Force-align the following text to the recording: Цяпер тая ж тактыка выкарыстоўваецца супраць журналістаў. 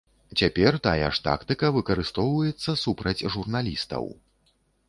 Цяпер 0.39 0.77
тая 0.87 1.09
ж 1.17 1.25
тактыка 1.27 1.69
выкарыстоўваецца 1.77 2.75
супраць 2.85 3.25
журналістаў. 3.37 4.13